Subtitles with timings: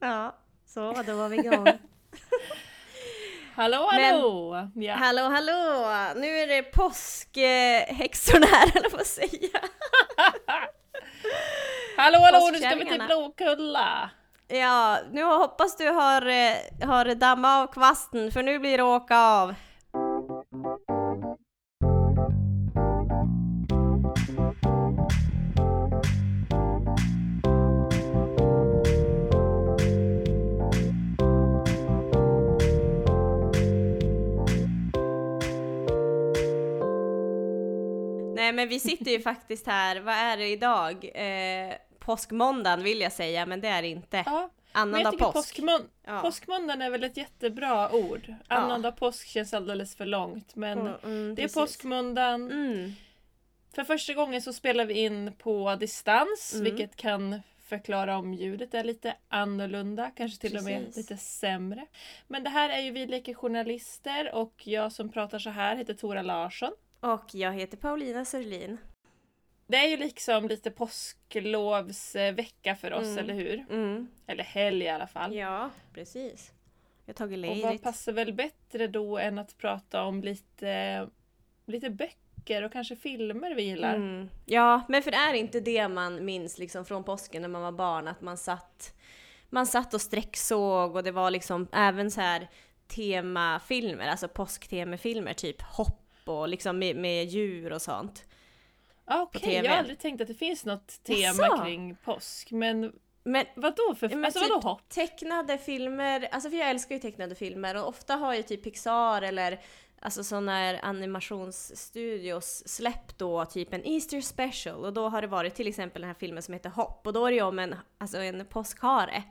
[0.00, 0.36] Ja,
[0.66, 1.66] så då var vi igång.
[3.54, 4.68] Hallå hallå!
[4.74, 4.94] ja.
[4.94, 5.88] Hallå hallå!
[6.16, 9.48] Nu är det påskhäxorna här eller vad säga.
[11.96, 13.02] hallå hallå, nu ska vi till.
[13.06, 14.10] Blåkulla!
[14.48, 19.18] Ja, nu hoppas du har, eh, har dammat av kvasten för nu blir det åka
[19.18, 19.54] av.
[38.70, 41.10] vi sitter ju faktiskt här, vad är det idag?
[41.14, 44.22] Eh, påskmåndagen vill jag säga, men det är det inte.
[44.26, 45.32] Ja, Annandag påsk.
[45.34, 46.20] påskmån- Ja.
[46.22, 48.34] påskmåndagen är väl ett jättebra ord.
[48.48, 51.54] Annandag påsk känns alldeles för långt men Mm, mm, det är precis.
[51.54, 52.50] påskmåndagen.
[52.52, 52.92] Mm.
[53.74, 56.64] För första gången så spelar vi in på distans Mm.
[56.64, 60.96] vilket kan förklara om ljudet är lite annorlunda, kanske till och med Precis.
[60.96, 61.86] lite sämre.
[62.26, 65.94] Men det här är ju Vi leker journalister och jag som pratar så här heter
[65.94, 66.72] Tora Larsson.
[67.00, 68.78] Och jag heter Paulina Sörlin.
[69.66, 73.18] Det är ju liksom lite påsklovsvecka för oss, Mm.
[73.18, 73.66] eller hur?
[73.70, 74.08] Mm.
[74.26, 75.34] Eller helg i alla fall.
[75.34, 76.52] Ja, precis.
[77.04, 77.82] Jag har tagit och vad ledigt.
[77.82, 81.06] passar väl bättre då än att prata om lite,
[81.66, 83.94] lite böcker och kanske filmer vi gillar?
[83.94, 84.28] Mm.
[84.46, 87.72] Ja, men för det är inte det man minns liksom från påsken när man var
[87.72, 88.94] barn, att man satt,
[89.48, 92.48] man satt och sträcksåg och det var liksom även så här
[92.88, 95.96] temafilmer, alltså påsktemafilmer, typ hopp
[96.30, 98.24] och liksom med, med djur och sånt.
[99.04, 99.66] Ah, Okej, TV.
[99.66, 101.64] jag har aldrig tänkt att det finns något tema Jaså?
[101.64, 102.50] kring påsk.
[102.50, 102.92] Men
[103.22, 104.08] Men vadå för...
[104.08, 104.88] Men alltså typ vadå hopp?
[104.88, 109.22] Tecknade filmer, alltså för jag älskar ju tecknade filmer och ofta har ju typ Pixar
[109.22, 109.60] eller
[110.00, 115.54] alltså sådana här animationsstudios släppt då typ en Easter special och då har det varit
[115.54, 117.74] till exempel den här filmen som heter Hopp och då är det ju om en,
[117.98, 119.22] alltså en påskhare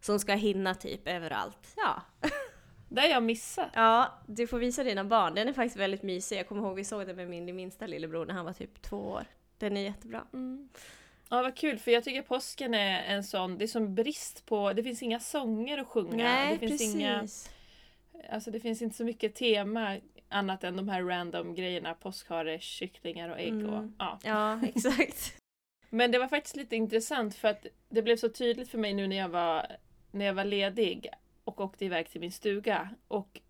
[0.00, 1.74] som ska hinna typ överallt.
[1.76, 2.02] Ja.
[2.88, 3.68] Det har jag missat.
[3.74, 5.34] ja, du får visa dina barn.
[5.34, 6.38] Den är faktiskt väldigt mysig.
[6.38, 8.96] Jag kommer ihåg vi såg den med min minsta lillebror när han var typ två
[8.96, 9.24] år.
[9.58, 10.24] Den är jättebra.
[10.32, 10.68] Mm.
[11.30, 14.72] Ja vad kul för jag tycker påsken är en sån, det är som brist på,
[14.72, 16.24] det finns inga sånger att sjunga.
[16.24, 16.94] Nej, det finns precis.
[16.94, 17.26] inga,
[18.30, 19.96] alltså det finns inte så mycket tema
[20.28, 23.94] annat än de här random grejerna, påskhare, kycklingar och ägg och Mm.
[23.98, 24.18] ja.
[24.24, 25.32] Ja, exakt.
[25.90, 29.06] Men det var faktiskt lite intressant för att det blev så tydligt för mig nu
[29.06, 29.66] när jag var,
[30.10, 31.08] när jag var ledig
[31.46, 33.40] och åkte iväg till min stuga och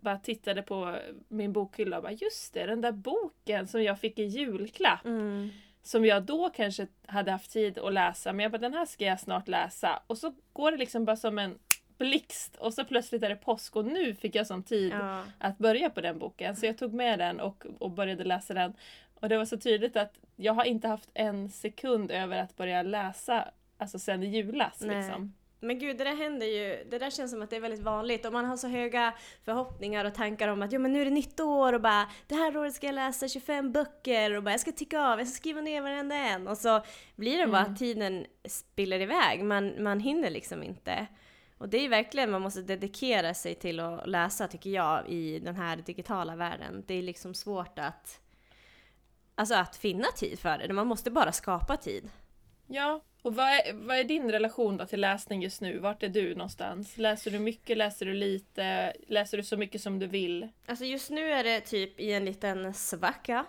[0.00, 4.18] bara tittade på min bokhylla och bara just det, den där boken som jag fick
[4.18, 5.48] i julklapp Mm.
[5.82, 9.04] som jag då kanske hade haft tid att läsa men jag bara den här ska
[9.04, 11.58] jag snart läsa och så går det liksom bara som en
[11.98, 15.24] blixt och så plötsligt är det påsk och nu fick jag sån tid Ja.
[15.38, 16.56] att börja på den boken.
[16.56, 18.72] Så jag tog med den och, och började läsa den.
[19.14, 22.82] Och det var så tydligt att jag har inte haft en sekund över att börja
[22.82, 24.80] läsa alltså sen i julas.
[24.80, 24.96] Nej.
[24.96, 25.34] Liksom.
[25.60, 28.26] Men gud, det där händer ju, det där känns som att det är väldigt vanligt
[28.26, 31.10] och man har så höga förhoppningar och tankar om att jo men nu är det
[31.10, 34.60] nytt år och bara det här året ska jag läsa 25 böcker och bara jag
[34.60, 36.82] ska ticka av, jag ska skriva ner varenda en och så
[37.16, 37.72] blir det bara Mm.
[37.72, 41.06] att tiden spiller iväg, man, man hinner liksom inte.
[41.58, 45.56] Och det är verkligen, man måste dedikera sig till att läsa tycker jag i den
[45.56, 46.84] här digitala världen.
[46.86, 48.20] Det är liksom svårt att
[49.38, 52.10] Alltså att finna tid för det, man måste bara skapa tid.
[52.66, 55.78] Ja, och vad är, vad är din relation då till läsning just nu?
[55.78, 56.96] Vart är du någonstans?
[56.96, 57.76] Läser du mycket?
[57.76, 58.92] Läser du lite?
[59.06, 60.48] Läser du så mycket som du vill?
[60.66, 63.44] Alltså just nu är det typ i en liten svacka.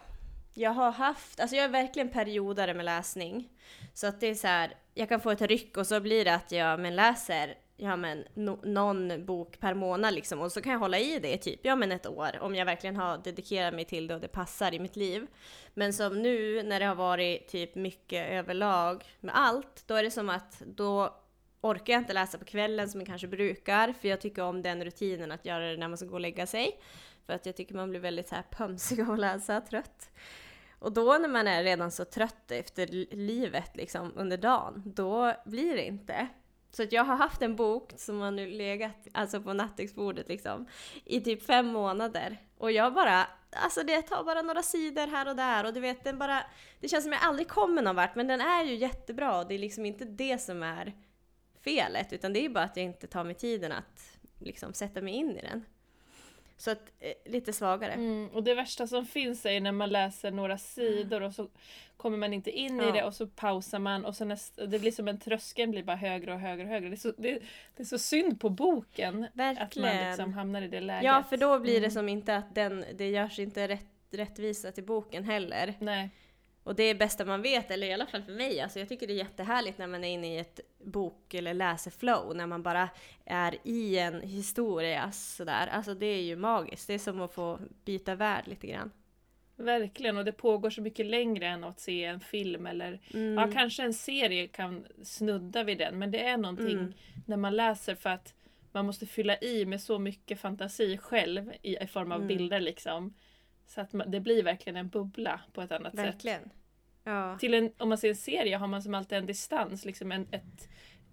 [0.53, 3.49] Jag har haft, alltså jag är verkligen periodare med läsning.
[3.93, 6.35] Så att det är så här, jag kan få ett ryck och så blir det
[6.35, 10.71] att jag men läser ja, men, no, någon bok per månad liksom och så kan
[10.71, 13.73] jag hålla i det i typ ja, men ett år om jag verkligen har dedikerat
[13.73, 15.27] mig till det och det passar i mitt liv.
[15.73, 20.11] Men som nu när det har varit typ mycket överlag med allt, då är det
[20.11, 21.15] som att då
[21.61, 24.83] orkar jag inte läsa på kvällen som jag kanske brukar för jag tycker om den
[24.83, 26.79] rutinen att göra det när man ska gå och lägga sig.
[27.25, 30.09] För att jag tycker man blir väldigt så här pömsig av att läsa, trött.
[30.79, 35.75] Och då när man är redan så trött efter livet liksom under dagen, då blir
[35.75, 36.27] det inte.
[36.71, 40.67] Så att jag har haft en bok som har nu legat alltså på nattduksbordet liksom
[41.05, 42.37] i typ fem månader.
[42.57, 46.03] Och jag bara, alltså det tar bara några sidor här och där och du vet
[46.03, 46.43] den bara,
[46.79, 49.55] det känns som jag aldrig kommer någon vart men den är ju jättebra och det
[49.55, 50.93] är liksom inte det som är
[51.61, 55.13] felet utan det är bara att jag inte tar mig tiden att liksom sätta mig
[55.13, 55.65] in i den.
[56.57, 57.91] Så att, eh, lite svagare.
[57.91, 61.47] Mm, och det värsta som finns är när man läser några sidor och så
[61.97, 62.89] kommer man inte in Ja.
[62.89, 65.83] i det och så pausar man och så näst, det blir som en tröskeln blir
[65.83, 66.89] bara högre och högre och högre.
[66.89, 67.39] Det är så, det,
[67.75, 70.07] det är så synd på boken att man Verkligen.
[70.07, 71.03] liksom hamnar i det läget.
[71.03, 71.91] Ja, för då blir det Mm.
[71.91, 75.73] som inte att den, det görs inte rätt, rättvisa till boken heller.
[75.79, 76.09] Nej.
[76.67, 78.61] Och det är bästa man vet, eller i alla fall för mig.
[78.61, 82.35] Alltså jag tycker det är jättehärligt när man är inne i ett bok eller läseflow,
[82.35, 82.89] när man bara
[83.25, 85.67] är i en historia sådär.
[85.67, 86.87] Alltså det är ju magiskt.
[86.87, 88.91] Det är som att få byta värld lite grann.
[89.55, 93.33] Verkligen, och det pågår så mycket längre än att se en film eller Mm.
[93.33, 95.99] ja, kanske en serie kan snudda vid den.
[95.99, 96.93] Men det är någonting Mm.
[97.25, 98.33] när man läser för att
[98.71, 102.27] man måste fylla i med så mycket fantasi själv i, i form av Mm.
[102.27, 103.13] bilder liksom.
[103.67, 106.05] Så att man, det blir verkligen en bubbla på ett annat sätt.
[106.05, 106.49] Verkligen.
[107.03, 107.37] Ja.
[107.39, 110.27] Till en, om man ser en serie har man som alltid en distans, liksom en,
[110.31, 110.69] ett,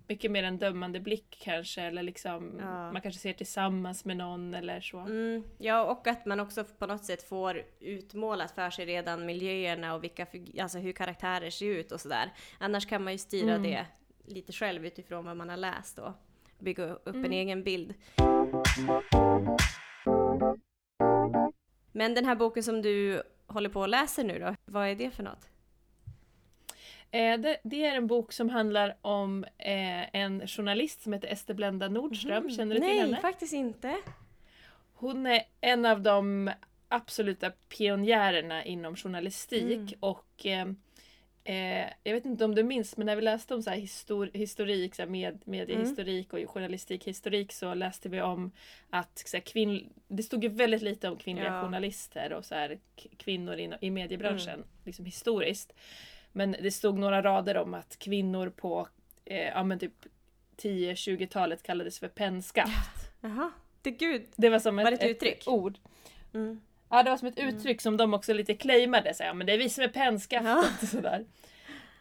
[0.09, 1.83] mycket mer en dömande blick kanske.
[1.83, 2.93] Eller liksom, Ja.
[2.93, 4.99] man kanske ser tillsammans med någon eller så.
[4.99, 9.95] Mm, ja, och att man också på något sätt får utmålat för sig redan miljöerna
[9.95, 10.27] och vilka,
[10.61, 12.33] alltså hur karaktärer ser ut och sådär.
[12.59, 13.63] Annars kan man ju styra Mm.
[13.63, 13.87] det
[14.27, 16.13] lite själv utifrån vad man har läst och
[16.59, 17.33] bygga upp en Mm.
[17.33, 17.95] egen bild.
[21.97, 25.11] Men den här boken som du håller på och läser nu då, vad är det
[25.11, 25.49] för något?
[27.11, 31.55] Eh, det, det är en bok som handlar om eh, en journalist som heter Ester
[31.55, 32.51] Blenda Nordström.
[32.51, 32.97] Känner du till Mhm.
[32.97, 33.21] Nej, henne?
[33.21, 33.97] faktiskt inte.
[34.95, 36.51] Hon är en av de
[36.89, 39.95] absoluta pionjärerna inom journalistik Mm.
[40.01, 40.67] och eh,
[41.45, 44.95] eh, jag vet inte om du minns men när vi läste om så histor historik,
[44.95, 48.51] så här med, mediehistorik och journalistikhistorik så läste vi om
[48.91, 51.63] att så kvinn, det stod ju väldigt lite om kvinnliga Ja.
[51.63, 52.79] journalister och så här,
[53.17, 54.67] kvinnor i, i mediebranschen Mm.
[54.85, 55.73] liksom historiskt.
[56.33, 58.89] Men det stod några rader om att kvinnor på
[59.25, 60.07] eh, ja, men typ
[60.57, 63.11] 10-20-talet kallades för pennskaft.
[63.21, 63.51] Jaha,
[63.83, 64.27] det gud.
[64.37, 65.45] Det var som Var ett, ett uttryck?
[65.47, 65.79] ord.
[66.35, 66.61] Mm.
[66.89, 69.15] Ja, det var som ett uttryck som de också lite claimade.
[69.15, 70.51] Så, ja, men det är vi som är pennskaftet.
[70.51, 70.65] Ja.
[70.83, 71.25] Och sådär.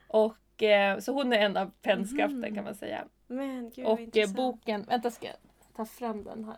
[0.07, 2.55] Och, eh, så hon är en av pennskaften Mhm.
[2.55, 3.05] kan man säga.
[3.27, 5.35] Men gud och eh, boken, vänta ska jag
[5.75, 6.57] ta fram den här.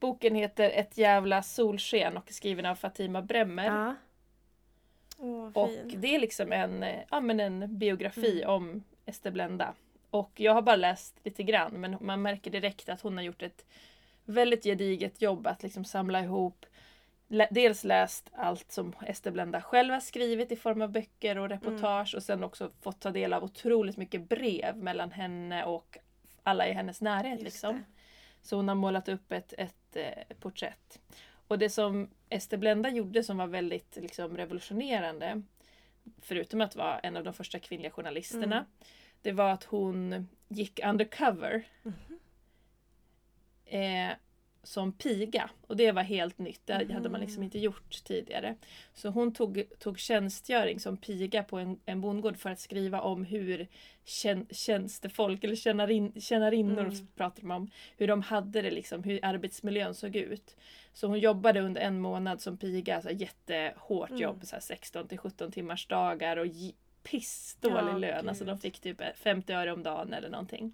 [0.00, 3.64] Boken heter Ett jävla solsken och är skriven av Fatima Bremmer.
[3.66, 3.94] Ja.
[5.18, 8.54] Åh, Och det är liksom en, eh, ja, men en biografi Mm.
[8.54, 9.74] om Ester Blenda.
[10.10, 13.42] Och jag har bara läst lite grann men man märker direkt att hon har gjort
[13.42, 13.64] ett
[14.26, 16.66] väldigt gediget jobb att liksom samla ihop
[17.50, 22.14] Dels läst allt som Ester Blenda själv har skrivit i form av böcker och reportage
[22.14, 25.98] och sen också fått ta del av otroligt mycket brev mellan henne och
[26.42, 27.32] alla i hennes närhet.
[27.32, 27.74] Just Liksom.
[27.76, 27.82] det.
[28.42, 31.00] Så hon har målat upp ett, ett eh, porträtt.
[31.48, 35.42] Och det som Ester Blenda gjorde som var väldigt liksom, revolutionerande,
[36.22, 38.66] förutom att vara en av de första kvinnliga journalisterna, Mm.
[39.22, 42.15] det var att hon gick undercover Mhm.
[43.66, 44.10] Eh,
[44.62, 45.50] som piga.
[45.66, 48.54] Och det var helt nytt, det hade man liksom inte gjort tidigare.
[48.94, 53.24] Så hon tog, tog tjänstgöring som piga på en, en bondgård för att skriva om
[53.24, 53.66] hur
[54.04, 57.06] tjän, tjänstefolk, eller tjänarin, tjänarinnor Mm.
[57.16, 60.56] pratar de om, hur de hade det liksom, hur arbetsmiljön såg ut.
[60.92, 64.22] Så hon jobbade under en månad som piga, så här jättehårt Mm.
[64.22, 66.46] jobb, så här 16 till 17 timmars dagar och
[67.02, 68.28] pissdålig Ja, lön.
[68.28, 68.54] Alltså gud.
[68.54, 70.72] de fick typ 50 öre om dagen eller någonting.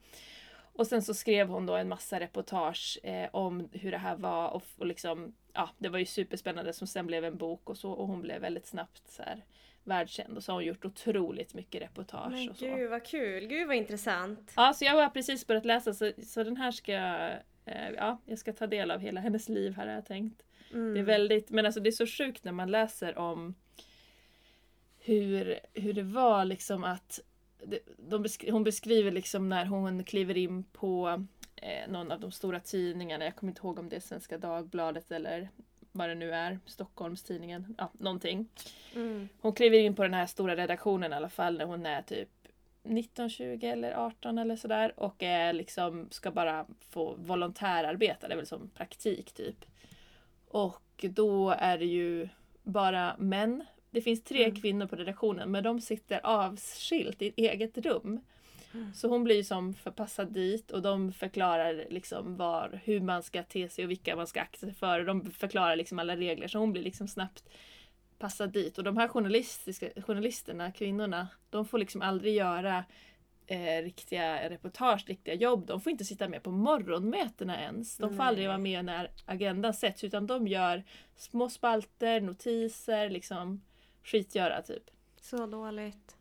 [0.73, 4.49] Och sen så skrev hon då en massa reportage eh, om hur det här var
[4.49, 7.93] och, och liksom, ja, det var ju superspännande som sen blev en bok och så
[7.93, 9.45] och hon blev väldigt snabbt så här
[9.85, 12.65] världskänd och så har hon gjort otroligt mycket reportage Men och så.
[12.65, 14.53] gud vad kul, gud vad intressant.
[14.57, 17.33] Ja, så jag har precis börjat läsa så, så den här ska jag,
[17.65, 20.43] eh, ja, jag ska ta del av hela hennes liv här har jag tänkt.
[20.73, 20.95] Mm.
[20.95, 23.55] Det är väldigt, men alltså det är så sjukt när man läser om
[24.99, 27.21] hur, hur det var liksom att
[27.97, 31.25] de beskri, hon beskriver liksom när hon kliver in på
[31.57, 35.13] eh, någon av de stora tidningarna, jag kommer inte ihåg om det är Svenska Dagbladet
[35.13, 35.49] eller
[35.93, 38.49] vad det nu är, Stockholmstidningen, ja någonting.
[38.95, 39.29] Mm.
[39.41, 42.29] Hon kliver in på den här stora redaktionen i alla fall när hon är typ
[42.83, 48.37] 19, 20 eller 18 eller sådär och är liksom ska bara få volontärarbeta, det är
[48.37, 49.65] väl som praktik typ.
[50.49, 52.29] Och då är det ju
[52.63, 53.65] bara män.
[53.93, 54.57] Det finns tre Mm.
[54.57, 58.21] kvinnor på redaktionen men de sitter avskilt i ett eget rum.
[58.75, 58.95] Mm.
[58.95, 63.69] Så hon blir som förpassad dit och de förklarar liksom var, hur man ska te
[63.69, 65.01] sig och vilka man ska akta sig för.
[65.01, 67.45] Och de förklarar liksom alla regler så hon blir liksom snabbt
[68.19, 68.79] passad dit.
[68.79, 72.85] Och de här journalistiska, journalisterna, kvinnorna, de får liksom aldrig göra
[73.47, 75.67] eh, riktiga reportage, riktiga jobb.
[75.67, 77.97] De får inte sitta med på morgonmötena ens.
[77.97, 78.27] De får Nej.
[78.27, 80.83] aldrig vara med när agendan sätts utan de gör
[81.17, 83.61] små spalter, notiser, liksom
[84.05, 84.83] skitgöra typ.
[85.21, 86.17] Så dåligt.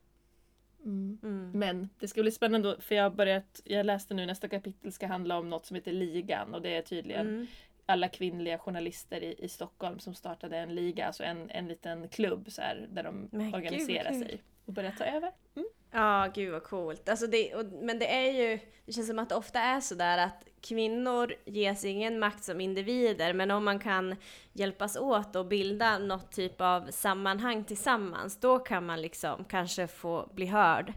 [0.85, 1.17] Mm.
[1.23, 1.51] Mm.
[1.53, 5.07] Men det ska bli spännande för jag har börjat, jag läste nu nästa kapitel ska
[5.07, 7.47] handla om något som heter Ligan och det är tydligen Mm.
[7.85, 12.51] alla kvinnliga journalister i, i Stockholm som startade en liga, alltså en, en liten klubb
[12.51, 14.19] så här, där de Men gud, organiserar kul.
[14.19, 15.31] sig och börjar ta över.
[15.55, 15.67] Mm.
[15.91, 17.09] Ja, gud vad coolt.
[17.09, 20.17] Alltså det, och, men det är ju, det känns som att det ofta är sådär
[20.17, 24.15] att kvinnor ges ingen makt som individer, men om man kan
[24.53, 30.29] hjälpas åt och bilda något typ av sammanhang tillsammans, då kan man liksom kanske få
[30.33, 30.93] bli hörd.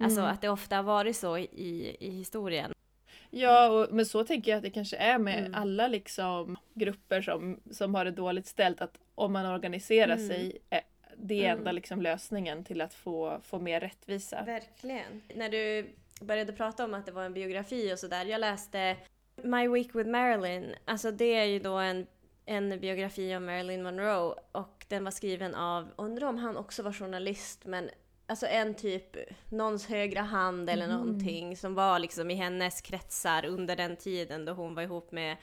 [0.00, 0.32] Alltså Mm.
[0.32, 2.72] att det ofta har varit så i, i historien.
[3.30, 5.54] Ja, och, men så tänker jag att det kanske är med Mm.
[5.54, 8.80] alla liksom grupper som, som har det dåligt ställt.
[8.80, 10.28] Att om man organiserar Mm.
[10.28, 10.80] sig, är
[11.16, 11.58] det är Mm.
[11.58, 14.42] enda liksom lösningen till att få, få mer rättvisa.
[14.46, 15.22] Verkligen.
[15.34, 15.86] När du
[16.20, 18.96] började prata om att det var en biografi och sådär, jag läste
[19.42, 22.06] My Week with Marilyn, alltså det är ju då en,
[22.44, 26.92] en biografi om Marilyn Monroe och den var skriven av, undrar om han också var
[26.92, 27.90] journalist, men
[28.26, 29.16] alltså en typ,
[29.50, 30.96] någons högra hand eller Mm.
[30.96, 35.36] någonting som var liksom i hennes kretsar under den tiden då hon var ihop med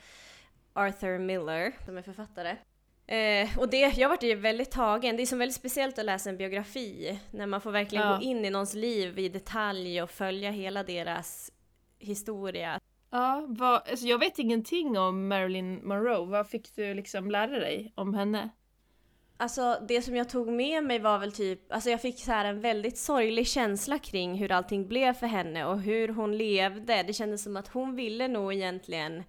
[0.72, 2.56] Arthur Miller, som är författare.
[3.06, 5.16] Eh, och det, jag vart ju väldigt tagen.
[5.16, 7.18] Det är som väldigt speciellt att läsa en biografi.
[7.30, 8.16] När man får verkligen Ja.
[8.16, 11.52] gå in i någons liv i detalj och följa hela deras
[11.98, 12.80] historia.
[13.10, 16.26] Ja, vad, alltså jag vet ingenting om Marilyn Monroe.
[16.26, 18.48] Vad fick du liksom lära dig om henne?
[19.36, 22.44] Alltså det som jag tog med mig var väl typ, alltså jag fick så här
[22.44, 27.02] en väldigt sorglig känsla kring hur allting blev för henne och hur hon levde.
[27.02, 29.24] Det kändes som att hon ville nog egentligen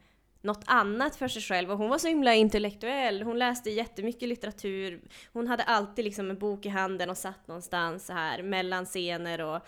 [0.45, 3.21] något annat för sig själv och hon var så himla intellektuell.
[3.21, 5.01] Hon läste jättemycket litteratur.
[5.33, 9.41] Hon hade alltid liksom en bok i handen och satt någonstans så här mellan scener
[9.41, 9.61] och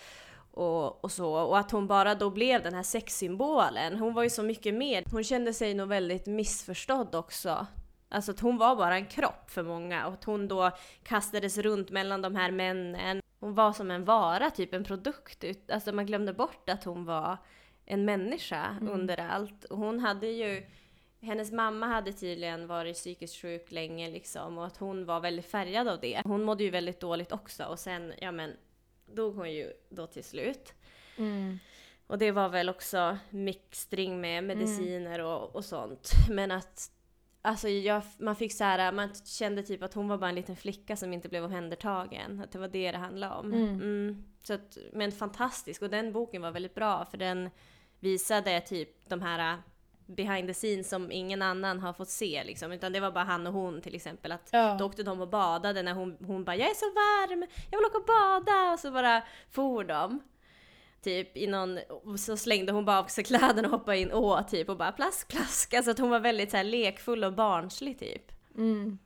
[0.57, 1.33] och, och så.
[1.33, 3.99] Och att hon bara då blev den här sexsymbolen.
[3.99, 5.03] Hon var ju så mycket mer.
[5.11, 7.67] Hon kände sig nog väldigt missförstådd också.
[8.09, 10.71] Alltså att hon var bara en kropp för många och att hon då
[11.03, 13.21] kastades runt mellan de här männen.
[13.39, 15.43] Hon var som en vara, typ en produkt.
[15.71, 17.37] Alltså man glömde bort att hon var
[17.87, 18.93] en människa Mm.
[18.93, 19.65] under allt.
[19.69, 20.63] Hon hade ju
[21.21, 25.87] hennes mamma hade tydligen varit psykiskt sjuk länge liksom och att hon var väldigt färgad
[25.87, 26.21] av det.
[26.25, 28.53] Hon mådde ju väldigt dåligt också och sen, ja men,
[29.05, 30.73] dog hon ju då till slut.
[31.17, 31.59] Mm.
[32.07, 36.11] Och det var väl också mixtring med mediciner och, och sånt.
[36.29, 36.91] Men att
[37.41, 40.55] Alltså jag, man fick så här, man kände typ att hon var bara en liten
[40.55, 42.41] flicka som inte blev omhändertagen.
[42.41, 43.53] Att det var det det handlade om.
[43.53, 43.69] Mm.
[43.69, 44.23] Mm.
[44.43, 45.81] Så att, men fantastisk.
[45.81, 47.49] Och den boken var väldigt bra för den
[47.99, 49.59] visade typ de här uh,
[50.05, 52.71] behind the scenes som ingen annan har fått se liksom.
[52.71, 54.31] Utan det var bara han och hon till exempel.
[54.31, 54.75] Att Ja.
[54.79, 57.85] då åkte de och badade när hon, hon bara “Jag är så varm, jag vill
[57.85, 60.19] åka och bada” och så bara for de.
[61.01, 64.43] Typ i någon, och så slängde hon bara av sig kläderna och hoppade in å
[64.43, 65.73] typ och bara plask plask.
[65.73, 68.31] Alltså att hon var väldigt så här lekfull och barnslig typ.
[68.55, 68.97] Mm.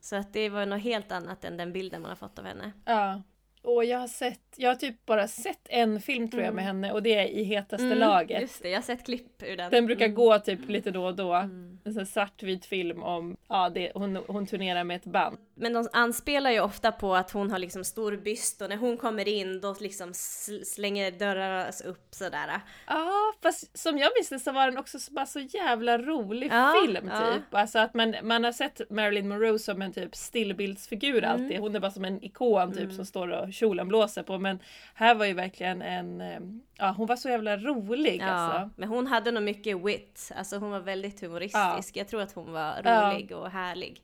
[0.00, 2.72] Så att det var något helt annat än den bilden man har fått av henne.
[2.84, 3.22] Ja.
[3.66, 6.92] Och jag har sett, jag har typ bara sett en film tror jag med henne
[6.92, 8.30] och det är I hetaste laget.
[8.30, 9.70] Mm, Just det, jag har sett klipp ur den.
[9.70, 10.14] Den brukar Mm.
[10.14, 11.34] gå typ lite då och då.
[11.34, 11.78] Mm.
[11.84, 15.38] En sån svartvit film om, ja det, hon, hon turnerar med ett band.
[15.58, 18.96] Men de anspelar ju ofta på att hon har liksom stor byst och när hon
[18.96, 22.60] kommer in då liksom sl- slänger dörrarna upp sådär.
[22.86, 23.10] Ja,
[23.42, 26.74] fast som jag minns det så var den också så, bara så jävla rolig Ja,
[26.84, 27.32] film ja.
[27.34, 27.54] typ.
[27.54, 31.30] Alltså att man, man har sett Marilyn Monroe som en typ stillbildsfigur Mm.
[31.30, 31.60] alltid.
[31.60, 34.38] Hon är bara som en ikon typ som står och kjolen blåser på.
[34.38, 34.58] Men
[34.94, 36.40] här var ju verkligen en, eh,
[36.78, 38.70] ja hon var så jävla rolig Ja, alltså.
[38.76, 40.30] men hon hade nog mycket wit.
[40.36, 41.96] Alltså hon var väldigt humoristisk.
[41.96, 43.12] Jag tror att hon var Ja.
[43.12, 44.02] rolig och härlig.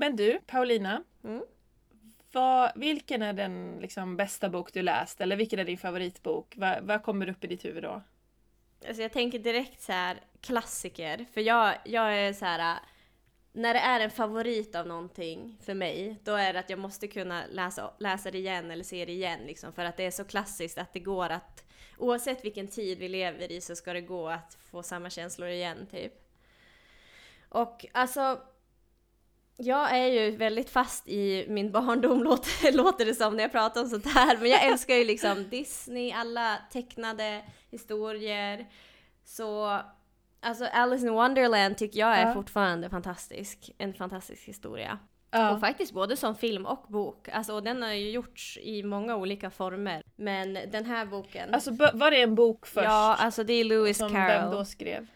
[0.00, 1.02] Men du, Paulina.
[1.24, 1.44] Mm.
[2.32, 5.20] Vad, vilken är den liksom, bästa bok du läst?
[5.20, 6.54] Eller vilken är din favoritbok?
[6.56, 8.02] Vad, vad kommer upp i ditt huvud då?
[8.88, 11.26] Alltså jag tänker direkt så här klassiker.
[11.32, 12.78] För jag, jag är så här.
[13.52, 17.08] När det är en favorit av någonting för mig, då är det att jag måste
[17.08, 19.72] kunna läsa, läsa det igen eller se det igen liksom.
[19.72, 21.64] För att det är så klassiskt att det går att,
[21.98, 25.86] oavsett vilken tid vi lever i så ska det gå att få samma känslor igen
[25.90, 26.12] typ.
[27.48, 28.40] Och alltså,
[29.60, 33.80] jag är ju väldigt fast i min barndom låter, låter det som när jag pratar
[33.80, 34.36] om sånt här.
[34.36, 38.66] Men jag älskar ju liksom Disney, alla tecknade historier.
[39.24, 39.80] Så
[40.40, 42.34] alltså Alice in Wonderland tycker jag är Ja.
[42.34, 43.70] fortfarande fantastisk.
[43.78, 44.98] En fantastisk historia.
[45.30, 45.58] Och Ja.
[45.60, 47.28] faktiskt både som film och bok.
[47.28, 50.02] Alltså och den har ju gjorts i många olika former.
[50.16, 51.54] Men den här boken.
[51.54, 52.84] Alltså var det en bok först?
[52.84, 55.06] ja, alltså det är Lewis som Carroll vem då skrev?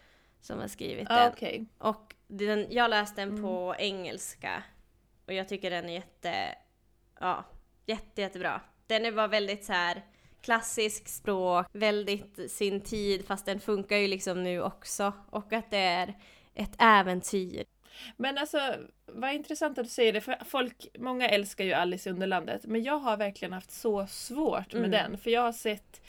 [0.41, 1.31] som har skrivit Ah, den.
[1.33, 1.65] Okej.
[1.77, 3.41] Och den, jag läste den Mm.
[3.43, 4.63] på engelska.
[5.27, 6.55] Och jag tycker den är jätte,
[7.19, 7.45] ja,
[7.85, 8.61] jätte, jättebra.
[8.87, 10.01] Den är bara väldigt så här
[10.41, 15.13] klassisk språk, väldigt sin tid, fast den funkar ju liksom nu också.
[15.29, 16.13] Och att det är
[16.53, 17.63] ett äventyr.
[18.17, 18.75] Men alltså,
[19.05, 22.83] vad intressant att du säger det, för folk, många älskar ju Alice i Underlandet, men
[22.83, 24.91] jag har verkligen haft så svårt med Mm.
[24.91, 26.01] den, för jag har sett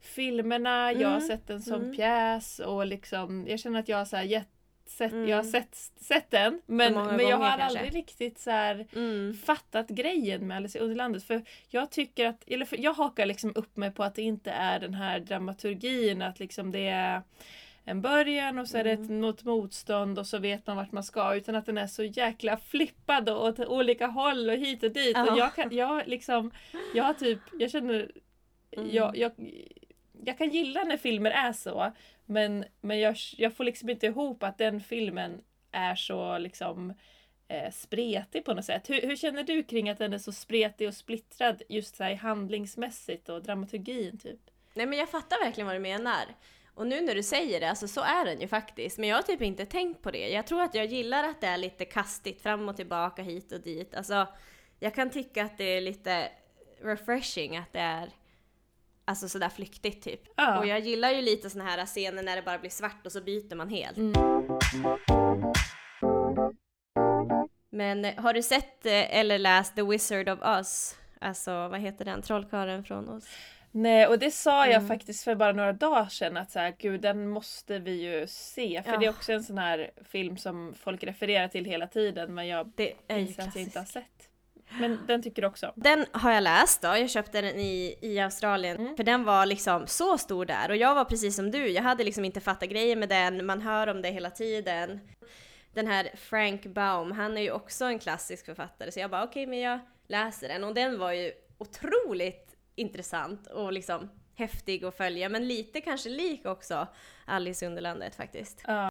[0.00, 1.28] filmerna, jag har Mm.
[1.28, 1.96] sett den som Mm.
[1.96, 4.48] pjäs och liksom, jag känner att jag har så här gett
[4.90, 5.28] sett, Mm.
[5.28, 7.64] jag har sett, sett den men, men jag har kanske.
[7.78, 9.34] aldrig riktigt så här Mm.
[9.44, 11.24] fattat grejen med Alice i Underlandet.
[11.24, 14.50] För jag tycker att, eller för jag hakar liksom upp mig på att det inte
[14.50, 17.22] är den här dramaturgin, att liksom det är
[17.84, 19.20] en början och så är det ett, Mm.
[19.20, 21.34] något motstånd och så vet man vart man ska.
[21.34, 25.16] Utan att den är så jäkla flippad och åt olika håll och hit och dit.
[25.16, 25.32] Ja.
[25.32, 26.50] Och jag kan, jag liksom,
[26.94, 28.10] jag typ, jag känner,
[28.76, 28.88] Mm.
[28.92, 29.32] jag, jag,
[30.24, 31.92] jag kan gilla när filmer är så.
[32.26, 35.40] Men, men jag, jag får liksom inte ihop att den filmen
[35.72, 36.94] är så liksom
[37.48, 38.90] eh, spretig på något sätt.
[38.90, 42.14] Hur, hur känner du kring att den är så spretig och splittrad just så här
[42.14, 44.40] handlingsmässigt och dramaturgin typ?
[44.74, 46.24] Nej men jag fattar verkligen vad du menar.
[46.74, 48.98] Och nu när du säger det, alltså så är den ju faktiskt.
[48.98, 50.28] Men jag har typ inte tänkt på det.
[50.28, 53.60] Jag tror att jag gillar att det är lite kastigt, fram och tillbaka, hit och
[53.60, 53.94] dit.
[53.94, 54.26] Alltså,
[54.78, 56.28] jag kan tycka att det är lite
[56.82, 58.10] refreshing att det är
[59.10, 60.20] alltså sådär flyktigt typ.
[60.36, 60.58] Ja.
[60.58, 63.20] Och jag gillar ju lite såna här scener när det bara blir svart och så
[63.20, 63.96] byter man helt.
[63.96, 64.12] Mm.
[67.72, 70.96] Men eh, har du sett eh, eller läst The Wizard of Oz?
[71.20, 72.22] Alltså vad heter den?
[72.22, 73.24] Trollkarlen från Oz?
[73.72, 74.88] Nej, och det sa jag Mm.
[74.88, 78.82] faktiskt för bara några dagar sedan att så här, gud den måste vi ju se.
[78.84, 78.98] För Ja.
[78.98, 82.72] det är också en sån här film som folk refererar till hela tiden men jag
[82.76, 84.29] Det är att jag inte har sett.
[84.78, 85.72] Men den tycker du också?
[85.76, 88.76] Den har jag läst då, jag köpte den i, i Australien.
[88.76, 88.96] Mm.
[88.96, 92.04] För den var liksom så stor där och jag var precis som du, jag hade
[92.04, 95.00] liksom inte fattat grejer med den, man hör om det hela tiden.
[95.72, 99.46] Den här Frank Baum, han är ju också en klassisk författare så jag bara okej
[99.46, 105.28] men jag läser den och den var ju otroligt intressant och liksom häftig att följa
[105.28, 106.86] men lite kanske lik också
[107.24, 108.62] Alice i Underlandet faktiskt.
[108.66, 108.90] Ja,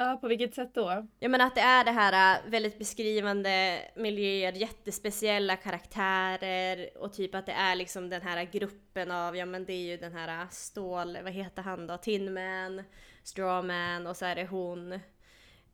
[0.00, 1.06] Ja, på vilket sätt då?
[1.18, 7.34] Jag menar att det är det här äh, väldigt beskrivande miljöer, jättespeciella karaktärer och typ
[7.34, 10.42] att det är liksom den här gruppen av, ja men det är ju den här
[10.42, 12.82] äh, stål, vad heter han då, Tinman,
[13.22, 14.92] Strawman och så är det hon,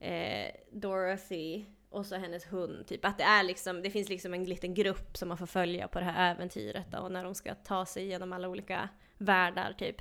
[0.00, 2.86] eh, Dorothy och så hennes hund.
[2.86, 5.88] Typ att det är liksom, det finns liksom en liten grupp som man får följa
[5.88, 8.88] på det här äventyret då, och när de ska ta sig igenom alla olika
[9.18, 9.96] världar typ.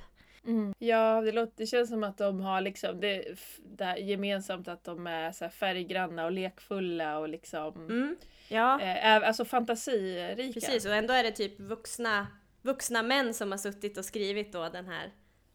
[0.78, 3.24] Ja, det, låter, det känns som att de har liksom det,
[3.64, 8.16] det gemensamt att de är så färggranna och lekfulla och liksom Mm.
[8.48, 8.80] Ja.
[8.80, 10.60] eh, alltså fantasirika.
[10.60, 12.26] Precis, och ändå är det typ vuxna,
[12.62, 15.10] vuxna män som har suttit och skrivit då den här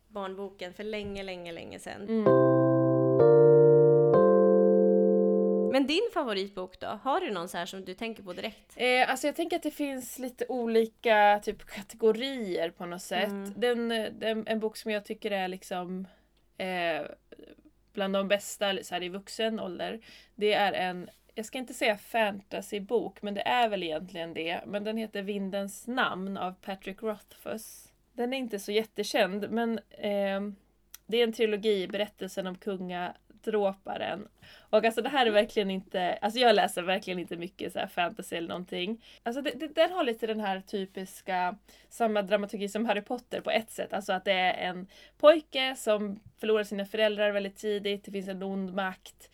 [0.08, 2.02] barnboken för länge, länge, länge sedan.
[2.10, 2.49] Mm.
[5.80, 6.88] Men din favoritbok då?
[6.88, 8.74] Har du någon så här som du tänker på direkt?
[8.76, 13.30] Eh, alltså jag tänker att det finns lite olika typ kategorier på något sätt.
[13.30, 13.54] Mm.
[13.56, 13.90] Den,
[14.20, 16.08] den, en bok som jag tycker är liksom
[16.58, 17.02] eh,
[17.94, 20.00] bland de bästa så här, i vuxen ålder.
[20.36, 24.62] Det är en, jag ska inte säga fantasybok, men det är väl egentligen det.
[24.66, 27.92] Men den heter Vindens namn av Patrick Rothfuss.
[28.14, 30.42] Den är inte så jättekänd, men eh,
[31.06, 32.56] det är en trilogi, berättelsen om
[33.52, 34.28] kungadråparen.
[34.70, 38.36] Och alltså det här är verkligen inte, alltså jag läser verkligen inte mycket så fantasy
[38.36, 39.04] eller någonting.
[39.24, 41.56] Alltså det, det, den har lite den här typiska,
[41.90, 43.94] samma dramaturgi som Harry Potter på ett sätt.
[43.94, 48.44] Alltså att det är en pojke som förlorar sina föräldrar väldigt tidigt, det finns en
[48.44, 49.30] ond makt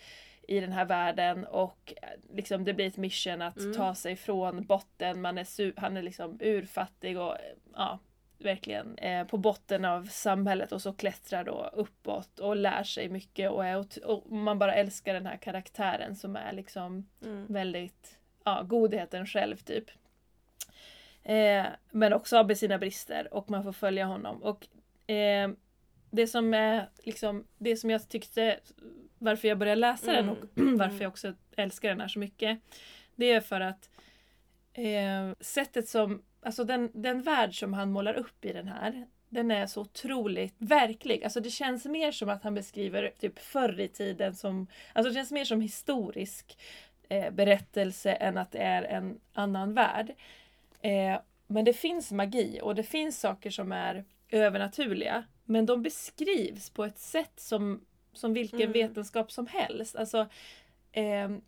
[0.47, 3.73] i den här världen och eh, liksom det blir ett mission att Mm.
[3.73, 7.99] ta sig från botten, man är han är liksom urfattig och eh, ja,
[8.37, 13.51] verkligen eh, på botten av samhället och så klättrar då uppåt och lär sig mycket
[13.51, 17.45] och, är, ot- och man bara älskar den här karaktären som är liksom Mm.
[17.49, 19.85] väldigt, ja, godheten själv typ.
[21.23, 24.43] Eh, men också med sina brister och man får följa honom.
[24.43, 24.67] Och
[25.11, 25.49] eh,
[26.11, 28.59] det som är liksom, det som jag tyckte,
[29.17, 32.59] varför jag började läsa den och varför jag också älskar den här så mycket.
[33.15, 33.89] Det är för att
[34.73, 39.51] eh, sättet som, alltså den, den värld som han målar upp i den här, den
[39.51, 41.23] är så otroligt verklig.
[41.23, 45.15] Alltså det känns mer som att han beskriver typ förr i tiden som, alltså det
[45.15, 46.57] känns mer som historisk
[47.09, 50.13] eh, berättelse än att det är en annan värld.
[50.81, 55.23] Eh, men det finns magi och det finns saker som är övernaturliga.
[55.45, 58.71] Men de beskrivs på ett sätt som, som vilken Mm.
[58.71, 59.95] vetenskap som helst.
[59.95, 60.27] Alltså,
[60.91, 61.41] ehm,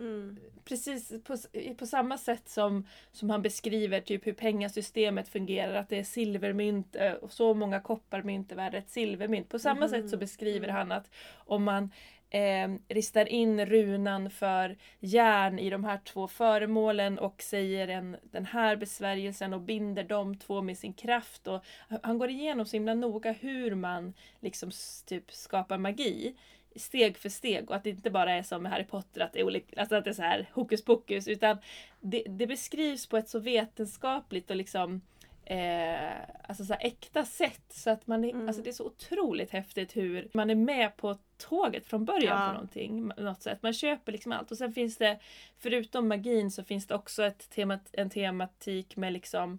[0.00, 0.36] Mm.
[0.64, 1.36] precis på,
[1.78, 6.96] på samma sätt som, som han beskriver typ hur pengasystemet fungerar, att det är silvermynt
[6.96, 9.48] eh, och så många kopparmynt är värda ett silvermynt.
[9.48, 9.88] På samma Mhm.
[9.90, 11.90] sätt så beskriver han att om man
[12.32, 18.46] eh, ristar in runan för järn i de här två föremålen och säger en, den
[18.46, 21.46] här besvärjelsen och binder de två med sin kraft.
[21.46, 21.64] Och
[22.02, 24.70] han går igenom så himla noga hur man liksom
[25.06, 26.34] typ skapar magi
[26.76, 29.40] steg för steg och att det inte bara är som med Harry Potter att det
[29.40, 31.58] är, olika, alltså att det är så här hokus pokus utan
[32.00, 35.00] det, det beskrivs på ett så vetenskapligt och liksom
[35.44, 37.64] eh, alltså så äkta sätt.
[37.68, 38.46] Så att man är, Mm.
[38.48, 42.46] alltså det är så otroligt häftigt hur man är med på tåget från början Ja.
[42.48, 43.06] på någonting.
[43.16, 43.62] Något sätt.
[43.62, 44.50] Man köper liksom allt.
[44.50, 45.18] Och sen finns det,
[45.58, 49.58] förutom magin så finns det också ett temat, en tematik med liksom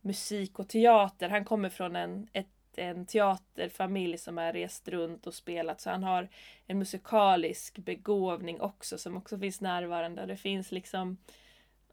[0.00, 1.28] musik och teater.
[1.28, 6.02] Han kommer från en, ett, en teaterfamilj som har rest runt och spelat så han
[6.02, 6.28] har
[6.66, 10.26] en musikalisk begåvning också som också finns närvarande.
[10.26, 11.16] Det finns liksom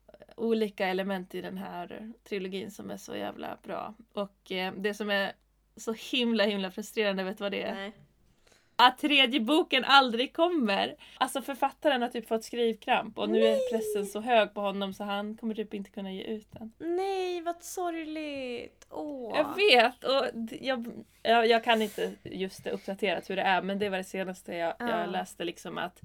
[0.07, 3.93] eh, olika element i den här trilogin som är så jävla bra.
[4.13, 5.33] Och eh, det som är
[5.75, 7.75] så himla himla frustrerande, vet du vad det är?
[7.75, 7.93] Nej.
[8.75, 10.95] Att tredje boken aldrig kommer!
[11.17, 15.03] Alltså författaren har typ fått skrivkramp och nu är pressen så hög på honom så
[15.03, 16.73] han kommer typ inte kunna ge ut den.
[16.79, 18.87] Nej, vad sorgligt!
[18.89, 19.33] Åh.
[19.35, 20.03] Jag vet!
[20.03, 20.25] Och
[20.61, 24.03] jag, jag, jag kan inte just det uppdaterat hur det är men det var det
[24.03, 24.99] senaste jag, Ja.
[24.99, 26.01] jag läste liksom att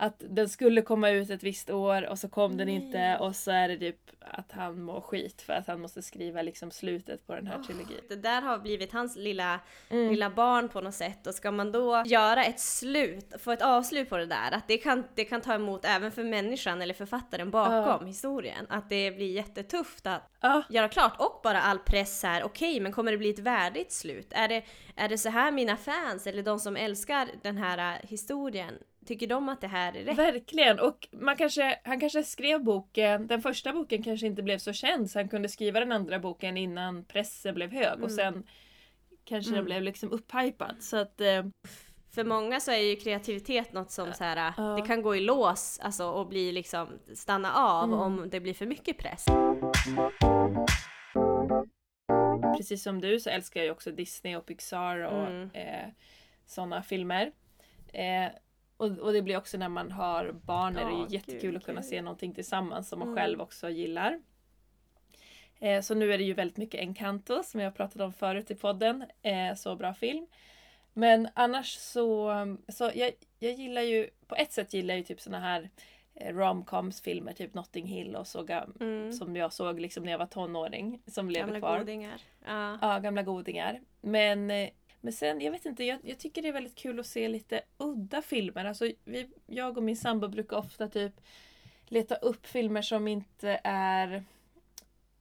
[0.00, 2.76] att den skulle komma ut ett visst år och så kom den Nej.
[2.76, 6.42] inte och så är det typ att han mår skit för att han måste skriva
[6.42, 8.00] liksom slutet på den här Åh, trilogin.
[8.08, 10.10] Det där har blivit hans lilla, Mm.
[10.10, 14.08] lilla barn på något sätt och ska man då göra ett slut, få ett avslut
[14.08, 17.50] på det där, att det kan, det kan ta emot även för människan eller författaren
[17.50, 18.66] bakom historien.
[18.68, 22.92] Att det blir jättetufft att Ja, göra klart och bara all press här, okej men
[22.92, 24.26] kommer det bli ett värdigt slut?
[24.30, 24.62] Är det,
[24.96, 28.74] är det så här mina fans eller de som älskar den här äh, historien,
[29.08, 30.18] tycker de att det här är rätt?
[30.18, 30.80] verkligen!
[30.80, 35.10] Och man kanske, han kanske skrev boken, den första boken kanske inte blev så känd
[35.10, 38.16] så han kunde skriva den andra boken innan pressen blev hög och Mm.
[38.16, 38.46] sen
[39.24, 39.64] kanske den Mm.
[39.64, 40.76] blev liksom upphypad.
[40.80, 41.44] Så att eh,
[42.14, 44.62] För många så är ju kreativitet något som så här, Ja.
[44.62, 47.98] det kan gå i lås alltså, och bli liksom stanna av Mm.
[48.00, 49.24] om det blir för mycket press.
[52.56, 55.50] precis som du så älskar jag ju också Disney och Pixar och Mm.
[55.54, 55.88] eh,
[56.46, 57.32] sådana filmer.
[57.92, 58.26] Eh,
[58.78, 61.56] och, och det blir också när man har barn är det Ja, ju jättekul gud,
[61.56, 61.90] att kunna gud.
[61.90, 63.16] se någonting tillsammans som man Mm.
[63.20, 64.20] själv också gillar.
[65.60, 68.54] Eh, så nu är det ju väldigt mycket Encanto som jag pratade om förut i
[68.54, 69.04] podden.
[69.22, 70.26] Eh, så bra film.
[70.92, 72.32] Men annars så,
[72.68, 75.70] så jag, jag gillar ju, på ett sätt gillar jag ju typ såna här
[76.14, 79.12] eh, romcoms filmer, typ Notting Hill och så, gam- Mm.
[79.12, 81.78] som jag såg liksom när jag var tonåring, som lever Gamla kvar.
[81.78, 82.20] godingar.
[82.46, 82.78] Ja.
[82.82, 83.80] Ja, gamla godingar.
[84.00, 84.68] Men, eh,
[85.00, 87.62] men sen, jag vet inte, jag, jag tycker det är väldigt kul att se lite
[87.78, 88.64] udda filmer.
[88.64, 91.20] Alltså, vi, jag och min sambo brukar ofta typ
[91.86, 94.24] leta upp filmer som inte är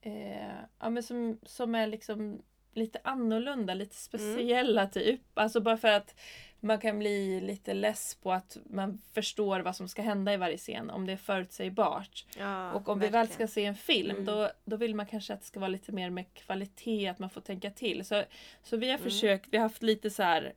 [0.01, 2.41] eh, ja, men som, som är liksom
[2.73, 5.21] lite annorlunda, lite speciella typ.
[5.33, 6.15] Alltså bara för att
[6.59, 10.57] man kan bli lite less på att man förstår vad som ska hända i varje
[10.57, 12.25] scen, om det är förutsägbart.
[12.37, 13.47] Ja, Och om vi väl verkligen.
[13.47, 14.25] ska se en film Mm.
[14.25, 17.29] då, då vill man kanske att det ska vara lite mer med kvalitet, att man
[17.29, 18.05] får tänka till.
[18.05, 18.23] Så,
[18.63, 19.03] så vi har Mm.
[19.11, 20.53] försökt, vi har haft lite så här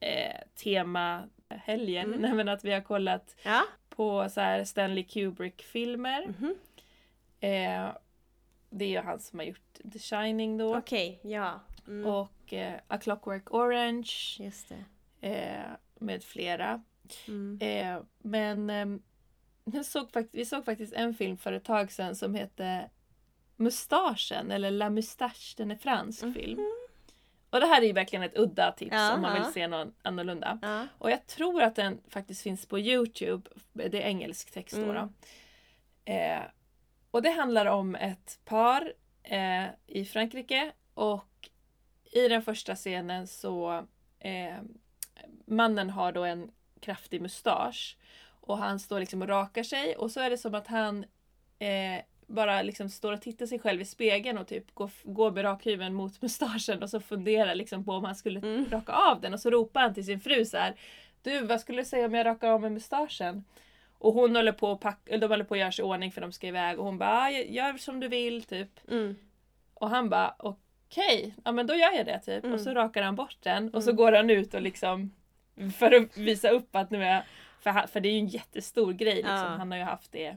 [0.00, 2.36] eh, tema helgen, Mm.
[2.36, 3.62] men att vi har kollat Ja.
[3.88, 6.26] på så här Stanley Kubrick-filmer.
[6.26, 6.54] Mhm.
[7.40, 7.88] Eh,
[8.72, 10.76] det är ju han som har gjort The Shining då.
[10.78, 11.60] Okej, ja.
[11.86, 12.06] Mm.
[12.06, 14.72] Och eh, A Clockwork Orange Just
[15.20, 15.28] det.
[15.28, 16.82] eh, med flera.
[17.28, 17.58] Mm.
[17.62, 19.02] Eh, men ehm,
[19.84, 22.90] såg vi såg faktiskt en film för ett tag sedan som hette
[23.56, 26.34] Mustaschen eller La Moustache, den är fransk Mhm.
[26.34, 26.60] film.
[27.50, 29.94] Och det här är ju verkligen ett udda tips Ja, om man vill se någon
[30.02, 30.58] annorlunda.
[30.62, 30.86] Ja.
[30.98, 33.50] Och jag tror att den faktiskt finns på Youtube.
[33.72, 34.82] Det är engelsk text då.
[34.82, 34.94] Mm.
[34.94, 35.08] då.
[36.12, 36.40] Eh,
[37.12, 41.48] och det handlar om ett par eh, i Frankrike och
[42.12, 43.86] i den första scenen så
[44.18, 44.56] eh,
[45.46, 47.96] mannen har då en kraftig mustasch
[48.40, 51.04] och han står liksom och rakar sig och så är det som att han
[51.58, 55.44] eh, bara liksom står och tittar sig själv i spegeln och typ går, går med
[55.44, 58.70] rakhyveln mot mustaschen och så funderar liksom på om han skulle Mm.
[58.70, 60.74] raka av den och så ropar han till sin fru så här
[61.22, 63.44] Du vad skulle du säga om jag rakar av med mustaschen?
[64.02, 66.12] Och hon håller på att pack, eller de håller på att göra sig i ordning
[66.12, 68.90] för de ska iväg och hon bara "Ah, gör som du vill typ.
[68.90, 69.16] Mm.
[69.74, 72.44] Och han bara okej, ja men då gör jag det typ.
[72.44, 72.54] Mm.
[72.54, 73.96] Och så rakar han bort den och så Mm.
[73.96, 75.10] går han ut och liksom
[75.78, 77.24] för att visa upp att nu är
[77.60, 79.32] för, för det är ju en jättestor grej liksom.
[79.34, 79.46] Ja.
[79.58, 80.36] Han har ju haft det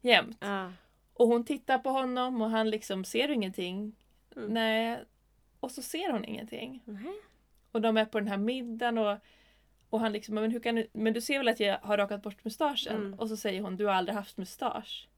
[0.00, 0.38] jämt.
[0.40, 0.72] Ja.
[1.14, 3.96] Och hon tittar på honom och han liksom ser ingenting.
[4.36, 4.48] Mm.
[4.54, 4.98] Nej.
[5.60, 6.82] Och så ser hon ingenting.
[7.72, 9.16] Och de är på den här middagen och,
[9.94, 12.22] och han liksom, men hur kan du, men du ser väl att jag har rakat
[12.22, 12.96] bort mustaschen?
[12.96, 13.14] Mm.
[13.14, 15.08] Och så säger hon, du har aldrig haft mustasch.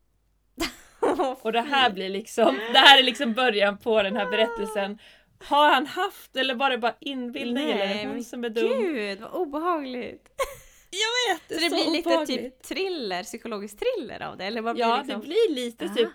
[1.42, 4.98] Och det här blir liksom, det här är liksom början på den här berättelsen.
[5.38, 8.68] Har han haft eller var det bara inbildning eller är det hon som är dum?
[8.82, 10.28] Gud vad obehagligt!
[10.90, 11.62] Jag vet!
[11.62, 12.40] Så det blir lite obehagligt.
[12.40, 14.44] typ thriller, psykologisk thriller av det?
[14.44, 15.20] Eller vad blir Ja, liksom?
[15.20, 15.94] det blir lite Aha.
[15.94, 16.10] typ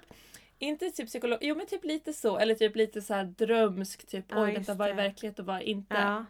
[0.60, 4.26] inte typ psykolog, jo men typ lite så, eller typ lite så här drömsk, typ
[4.30, 5.02] Ja, oj vänta vad är det.
[5.02, 5.96] verklighet och vad är inte.
[5.96, 6.26] Ja.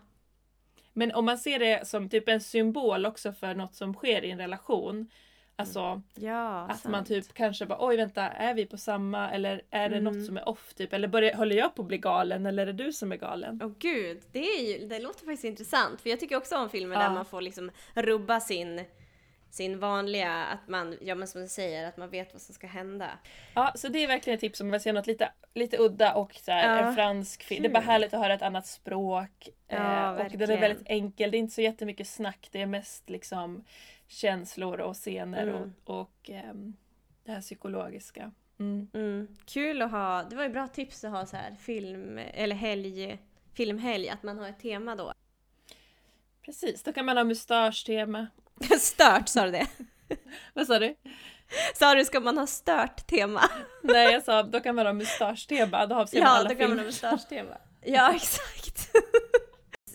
[0.94, 4.32] Men om man ser det som typ en symbol också för något som sker i
[4.32, 5.10] en relation.
[5.56, 6.92] Alltså Ja, att sant.
[6.92, 10.14] man typ kanske bara oj vänta, är vi på samma eller är det Mm.
[10.14, 10.94] något som är off typ?
[10.94, 13.60] Eller börjar, håller jag på att bli galen eller är det du som är galen?
[13.64, 16.96] Åh gud, det, är ju, det låter faktiskt intressant för jag tycker också om filmer
[16.96, 17.02] Ja.
[17.02, 18.86] där man får liksom rubba sin,
[19.52, 22.68] sin vanliga, att man, ja men som du säger, att man vet vad som ska
[22.68, 23.10] hända.
[23.56, 26.14] Ja, så det är verkligen ett tips om man vill se något lite, lite udda
[26.14, 26.88] och så här, Ja.
[26.88, 27.64] en fransk film.
[27.64, 27.90] Det är bara Kul.
[27.90, 29.50] härligt att höra ett annat språk.
[29.68, 32.66] Ja, eh, och den är väldigt enkel, det är inte så jättemycket snack, det är
[32.66, 33.64] mest liksom
[34.08, 35.74] känslor och scener Mm.
[35.86, 36.74] och, och ehm,
[37.24, 38.32] det här psykologiska.
[38.60, 38.88] Mm.
[38.94, 39.28] Mm.
[39.46, 43.18] Kul att ha, det var ju bra tips att ha så här film, eller helg,
[43.54, 45.14] filmhelg, att man har ett tema då.
[46.46, 48.28] Precis, då kan man ha mustasch-tema.
[48.80, 49.68] Stört sa du det?
[50.54, 50.96] Vad sa du?
[51.76, 53.42] Sa du ska man ha stört tema?
[53.84, 56.68] Nej, jag sa då kan man ha mustasch-tema, då vi Ja, alla då kan man
[56.70, 56.78] filmer.
[56.78, 57.58] ha mustasch-tema.
[57.86, 58.92] Ja, exakt.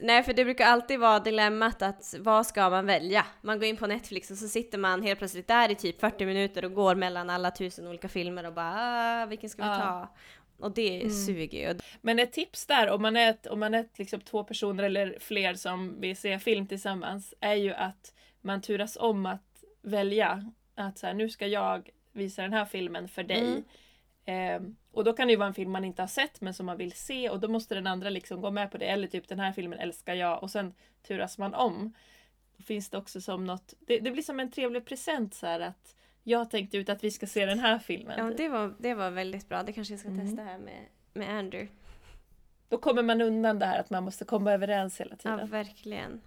[0.01, 3.27] Nej, för det brukar alltid vara dilemmat att vad ska man välja?
[3.41, 6.27] Man går in på Netflix och så sitter man helt plötsligt där i typ 40
[6.27, 8.73] minuter och går mellan alla tusen olika filmer och bara
[9.23, 9.77] ah, vilken ska vi Ja.
[9.77, 10.15] ta?
[10.65, 11.11] Och det Mm.
[11.27, 11.79] suger ju.
[12.01, 14.85] Men ett tips där, om man är, ett, om man är ett, liksom två personer
[14.85, 20.53] eller fler som vill se film tillsammans, är ju att man turas om att välja.
[20.75, 23.47] Att så här, nu ska jag visa den här filmen för dig.
[23.49, 23.65] Mm.
[24.25, 26.67] Ehm, och då kan det ju vara en film man inte har sett men som
[26.67, 28.87] man vill se och då måste den andra liksom gå med på det.
[28.87, 30.75] Eller typ den här filmen älskar jag och sen
[31.07, 31.93] turas man om.
[32.57, 35.61] Då finns det också som något, det, det blir som en trevlig present så här
[35.61, 38.19] att jag har tänkt ut att vi ska se den här filmen.
[38.27, 39.63] Ja, det var, det var väldigt bra.
[39.63, 40.27] Det kanske jag ska Mm.
[40.27, 41.73] testa här med, med Andrew.
[42.69, 45.51] Då kommer man undan det här att man måste komma överens hela Ja, tiden.
[45.51, 46.21] verkligen.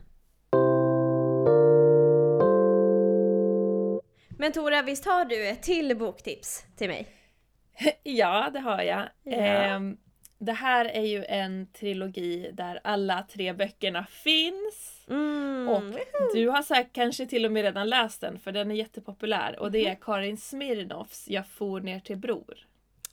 [4.40, 7.08] Men Tora, visst har du ett till boktips till mig?
[8.04, 9.10] Ja, det har jag.
[9.24, 9.32] Ja.
[9.34, 9.98] Ehm,
[10.40, 15.06] det här är ju en trilogi där alla tre böckerna finns.
[15.10, 15.70] Mm.
[15.70, 15.82] Och
[16.34, 19.60] du har säkert kanske till och med redan läst den för den är jättepopulär.
[19.60, 19.92] Och det Mhm.
[19.92, 22.58] är Karin Smirnoffs Jag for ner till Bror.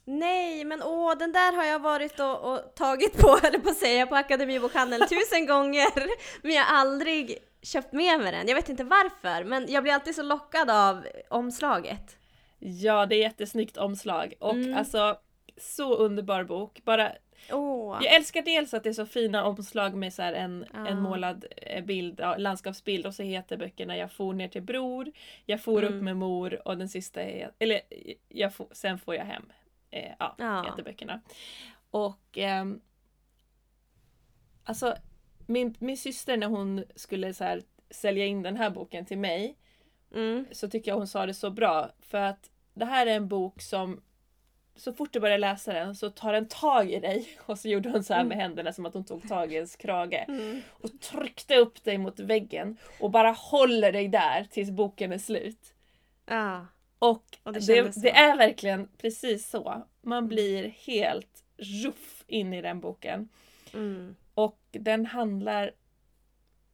[0.04, 3.76] Nej, men åh, den där har jag varit och, och tagit på, eller på att
[3.76, 5.88] säga, på Akademibokhandeln tusen gånger.
[6.42, 8.48] Men jag har aldrig köpt med mig den.
[8.48, 12.16] Jag vet inte varför, men jag blir alltid så lockad av omslaget.
[12.58, 14.34] Ja, det är jättesnyggt omslag.
[14.40, 14.76] Och Mm.
[14.76, 15.18] alltså,
[15.56, 16.80] så underbar bok.
[16.84, 17.12] Bara,
[17.52, 17.98] Åh.
[18.02, 20.86] jag älskar dels att det är så fina omslag med så en, Ja.
[20.88, 25.12] en målad eh, bild, landskapsbild och så heter böckerna Jag for ner till Bror,
[25.44, 25.94] Jag for Mm.
[25.94, 27.80] upp med mor och den sista är, eller
[28.28, 29.52] jag for, Sen får jag hem.
[29.90, 30.62] Eh, ja, Ja.
[30.62, 31.20] heter böckerna.
[31.90, 32.80] Och ehm,
[34.64, 34.96] alltså
[35.46, 39.56] min, min syster när hon skulle så här, sälja in den här boken till mig
[40.14, 40.46] Mm.
[40.52, 41.90] så tycker jag hon sa det så bra.
[42.00, 44.02] För att det här är en bok som
[44.76, 47.28] så fort du börjar läsa den så tar den tag i dig.
[47.46, 49.76] Och så gjorde hon så här med händerna som att hon tog tag i ens
[49.76, 50.24] krage.
[50.28, 50.60] Mm.
[50.70, 55.74] Och tryckte upp dig mot väggen och bara håller dig där tills boken är slut.
[56.26, 56.66] Ja.
[56.98, 59.86] Och Och det det, det, är verkligen precis så.
[60.02, 63.28] Man blir helt ruff in i den boken.
[63.74, 64.16] Mm.
[64.36, 65.72] Och den handlar...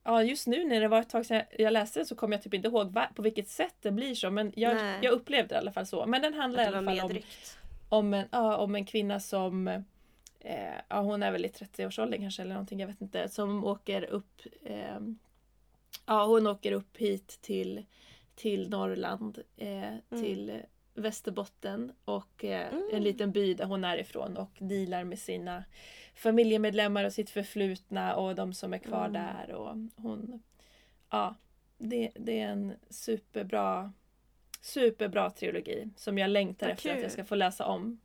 [0.04, 2.42] Ja, just nu när det var ett tag sedan jag läste den så kommer jag
[2.42, 4.30] typ inte ihåg va, på vilket sätt det blir så.
[4.30, 4.98] Men jag, Nej.
[5.02, 6.06] jag upplevde det i alla fall så.
[6.06, 7.18] Men den handlar i var alla fall om,
[7.88, 9.68] om, en, ja, om en kvinna som...
[10.40, 13.28] Eh, ja, hon är väl i 30-årsåldern kanske eller någonting, jag vet inte.
[13.28, 14.42] Som åker upp...
[14.64, 15.00] Eh,
[16.06, 17.84] ja, hon åker upp hit till,
[18.34, 19.38] till Norrland.
[19.56, 20.62] Eh, till
[20.94, 22.88] Västerbotten och eh, Mm.
[22.92, 25.64] en liten by där hon är ifrån och dealar med sina
[26.14, 29.12] familjemedlemmar och sitt förflutna och de som är kvar Mm.
[29.12, 29.52] där.
[29.54, 30.42] Och hon,
[31.10, 31.34] ja,
[31.78, 33.92] det, det är en superbra,
[34.60, 37.02] superbra trilogi som jag längtar Vad efter att kul.
[37.02, 38.00] jag ska få läsa om.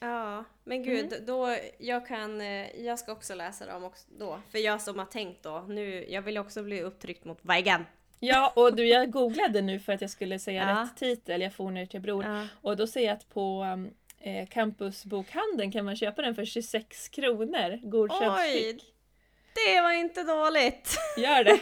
[0.00, 4.40] Ja, men gud, då, jag kan, eh, jag ska också läsa dem också då.
[4.50, 7.84] För jag som har tänkt då, nu, jag vill också bli upptryckt mot väggen.
[8.26, 10.82] Ja, och du, jag googlade nu för att jag skulle säga Ja.
[10.82, 11.40] rätt titel.
[11.40, 12.24] Jag for ner till Bror.
[12.24, 12.46] Ja.
[12.62, 13.64] Och då ser jag att på
[14.20, 17.90] eh, Campusbokhandeln kan man köpa den för 26 kronor.
[17.90, 18.84] Godkänt skick.
[19.66, 20.96] Det var inte dåligt!
[21.16, 21.60] Gör det!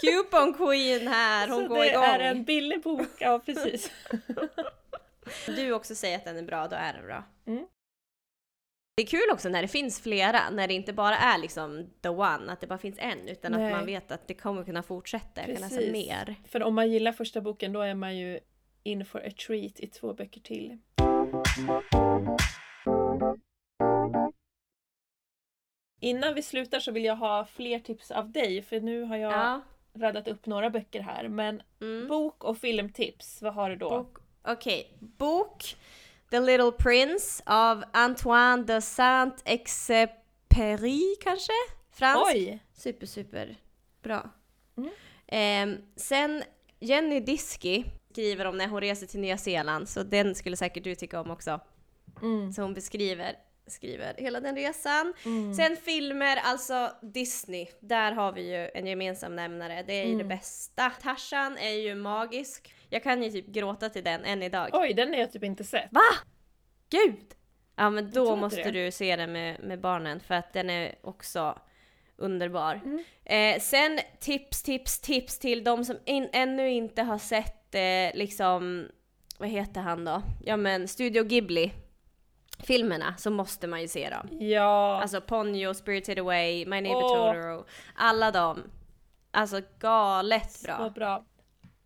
[0.00, 2.04] Coupon Queen här, hon Så går det igång.
[2.04, 3.90] är en billig bok, ja precis.
[5.46, 7.24] Du också säger att den är bra, då är den bra.
[7.46, 7.66] Mm.
[8.96, 12.08] Det är kul också när det finns flera, när det inte bara är liksom the
[12.08, 13.64] one, att det bara finns en, utan Nej.
[13.66, 15.92] att man vet att det kommer kunna fortsätta, kan läsa Precis.
[15.92, 16.34] mer.
[16.48, 18.40] För om man gillar första boken då är man ju
[18.82, 20.78] in for a treat i två böcker till.
[26.00, 29.32] Innan vi slutar så vill jag ha fler tips av dig för nu har jag
[29.32, 29.60] Ja.
[29.94, 31.28] radat upp några böcker här.
[31.28, 32.08] Men Mm.
[32.08, 33.90] bok och filmtips, vad har du då?
[33.90, 35.76] Bok, Okej, bok
[36.34, 41.52] The Little Prince av Antoine de Saint-Exupéry kanske?
[41.90, 42.34] Fransk?
[42.34, 42.62] Oj!
[42.72, 43.56] Super, super
[44.02, 44.30] bra.
[44.76, 44.90] Mm.
[45.26, 46.42] Ehm, sen
[46.80, 50.94] Jenny Diski, skriver om när hon reser till Nya Zeeland, så den skulle säkert du
[50.94, 51.60] tycka om också.
[52.22, 52.52] Mm.
[52.52, 55.14] Så hon beskriver skriver hela den resan.
[55.24, 55.54] Mm.
[55.54, 59.82] Sen filmer, alltså Disney, där har vi ju en gemensam nämnare.
[59.86, 60.18] Det är ju Mm.
[60.18, 60.90] det bästa.
[61.02, 62.74] Tarzan är ju magisk.
[62.90, 64.70] Jag kan ju typ gråta till den än idag.
[64.72, 65.88] Oj, den har jag typ inte sett.
[65.90, 66.00] Va?
[66.90, 67.24] Gud!
[67.76, 71.58] Ja men då måste du se den med, med barnen för att den är också
[72.16, 72.80] underbar.
[72.84, 73.04] Mm.
[73.24, 78.88] Eh, sen tips, tips, tips till de som in, ännu inte har sett eh, liksom,
[79.38, 80.22] vad heter han då?
[80.44, 81.72] Ja men Studio Ghibli
[82.66, 84.28] filmerna så måste man ju se dem.
[84.40, 85.00] Ja.
[85.02, 87.32] Alltså Ponyo, Spirited Away, My Neighbor Åh.
[87.32, 88.62] Totoro, alla dem.
[89.30, 90.76] Alltså galet bra.
[90.78, 91.24] Så bra.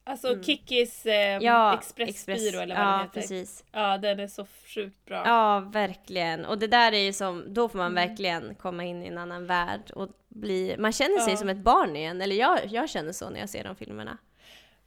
[0.05, 0.43] Alltså Mm.
[0.43, 3.21] Kickis eh, Ja, Expressbyrå eller vad ja, den heter.
[3.21, 3.65] precis.
[3.73, 5.23] Ja, den är så sjukt bra.
[5.27, 6.45] Ja, verkligen.
[6.45, 8.09] Och det där är ju som, då får man Mm.
[8.09, 11.37] verkligen komma in i en annan värld och bli, man känner sig Ja.
[11.37, 12.21] som ett barn igen.
[12.23, 14.19] Eller jag, jag känner så när jag ser de filmerna.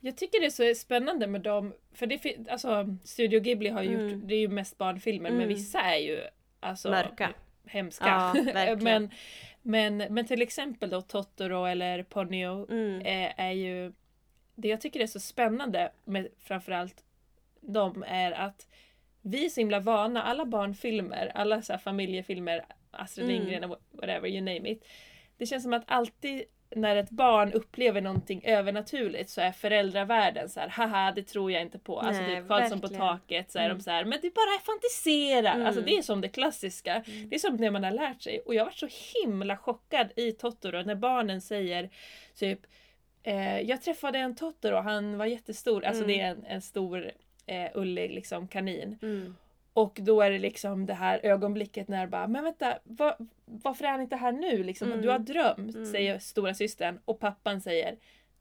[0.03, 3.93] Jag tycker det är så spännande med dem, för det alltså Studio Ghibli har ju
[3.93, 4.09] Mm.
[4.09, 5.47] gjort, det är ju mest barnfilmer, men Mm.
[5.47, 6.21] vissa är ju
[6.59, 7.33] alltså Mörka.
[7.65, 8.33] hemska.
[8.55, 9.09] Ja, men,
[9.61, 13.01] men, men till exempel då Totoro eller Ponyo Mm.
[13.01, 13.93] eh, är ju
[14.55, 17.03] det jag tycker är så spännande med framförallt
[17.61, 18.67] dem är att
[19.21, 23.37] vi är så himla vana, alla barnfilmer, alla så familjefilmer, Astrid Mm.
[23.41, 24.85] Lindgren, whatever, you name it.
[25.37, 26.43] Det känns som att alltid
[26.75, 31.61] när ett barn upplever någonting övernaturligt så är föräldravärlden så här, haha det tror jag
[31.61, 31.99] inte på.
[31.99, 33.77] alltså Nej, typ Karlsson på taket så är Mm.
[33.77, 35.53] de så här, men det bara fantiserar.
[35.55, 35.67] Mm.
[35.67, 36.93] Alltså det är som det klassiska.
[36.95, 37.29] Mm.
[37.29, 38.39] Det är som det man har lärt sig.
[38.39, 38.87] Och jag var så
[39.23, 41.89] himla chockad i Totoro när barnen säger
[42.35, 42.59] typ
[43.23, 45.85] eh, Jag träffade en Totoro, han var jättestor.
[45.85, 46.07] Alltså Mm.
[46.17, 47.11] det är en, en stor
[47.45, 48.99] eh, ullig liksom kanin.
[49.01, 49.35] Mm.
[49.73, 53.91] Och då är det liksom det här ögonblicket när bara Men vänta, var, varför är
[53.91, 54.63] han inte här nu?
[54.63, 55.01] Liksom, Mm.
[55.01, 55.85] Du har drömt, Mm.
[55.85, 57.95] säger stora systern Och pappan säger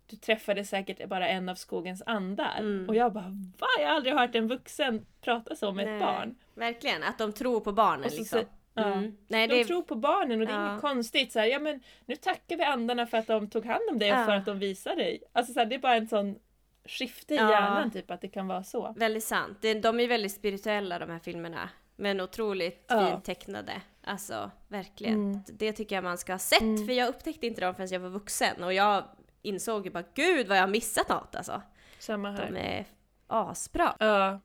[0.07, 2.57] Du träffade säkert bara en av skogens andar.
[2.59, 2.89] Mm.
[2.89, 3.67] Och jag bara va?
[3.81, 6.35] Jag har aldrig hört en vuxen prata så med Nej, ett barn.
[6.55, 8.41] Verkligen, att de tror på barnen så liksom.
[8.75, 8.85] ja.
[8.85, 9.17] Mm.
[9.29, 10.71] Nej, De det tror på barnen och det är Ja.
[10.71, 11.33] inget konstigt.
[11.33, 14.13] Så här, ja, men nu tackar vi andarna för att de tog hand om dig
[14.13, 14.25] och Ja.
[14.25, 15.23] för att de visade dig.
[15.33, 16.39] Alltså, så här, det är bara en sån
[16.85, 17.51] skifte i Ja.
[17.51, 18.93] hjärnan typ att det kan vara så.
[18.97, 19.63] Väldigt sant.
[19.83, 21.69] De är väldigt spirituella de här filmerna.
[21.97, 23.11] Men otroligt Ja.
[23.11, 23.73] fint tecknade.
[24.05, 25.15] Alltså verkligen.
[25.15, 25.41] Mm.
[25.47, 26.61] Det tycker jag man ska ha sett.
[26.61, 26.87] Mm.
[26.87, 28.65] För jag upptäckte inte dem förrän jag var vuxen.
[28.65, 29.05] Och jag
[29.43, 31.63] insåg ju bara gud vad jag har missat något alltså.
[31.99, 32.51] Samma här.
[32.51, 32.85] De är
[33.27, 33.97] asbra.
[33.99, 34.41] Ja.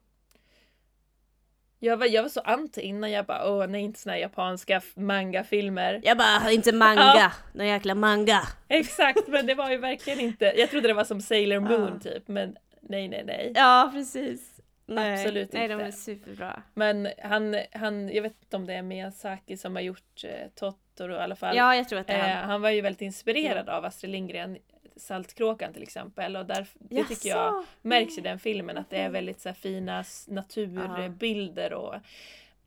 [1.79, 6.01] Jag var, jag var så anti innan jag bara åh nej inte såna japanska manga-filmer.
[6.03, 7.01] Jag bara, inte manga!
[7.15, 7.31] Ja.
[7.53, 8.41] Någon jäkla manga!
[8.67, 10.53] Exakt men det var ju verkligen inte.
[10.57, 12.11] Jag trodde det var som Sailor Moon Ja.
[12.11, 13.51] typ men nej nej nej.
[13.55, 14.51] Ja, precis.
[14.87, 15.13] Nej.
[15.13, 15.85] Absolut Nej, de inte.
[15.85, 16.61] är superbra.
[16.73, 21.13] Men han, han, jag vet inte om det är Miyazaki som har gjort eh, Totoro
[21.15, 21.55] i alla fall.
[21.55, 22.49] Ja, jag tror att det är Eh, han.
[22.49, 24.57] han var ju väldigt inspirerad av Astrid Lindgren,
[24.95, 26.35] Saltkråkan till exempel.
[26.35, 27.65] Och där, det tycker jag Jaså?
[27.81, 31.95] märks i den filmen att det är väldigt så här, fina naturbilder och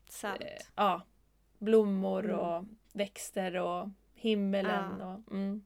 [0.09, 0.41] Sant.
[0.41, 1.01] eh, ja,
[1.57, 2.39] blommor Mm.
[2.39, 4.95] och växter och himmelen.
[4.99, 5.13] Ja.
[5.25, 5.63] Och, mm.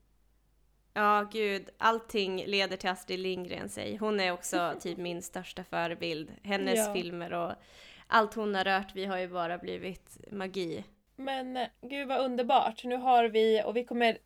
[0.93, 1.69] Ja, gud.
[1.77, 6.31] Allting leder till Astrid Lindgren, säger Hon är också typ min största förebild.
[6.43, 6.93] Hennes Ja.
[6.93, 7.51] filmer och
[8.07, 10.83] allt hon har rört vi har ju bara blivit magi.
[11.15, 12.83] Men eh, gud vad underbart.
[12.83, 14.17] Nu har vi, och vi kommer